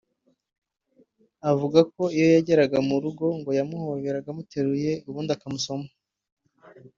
[1.51, 5.87] Avuga ko iyo yageraga mu rugo ngo yamuhoberaga amuteruye ubundi akamusoma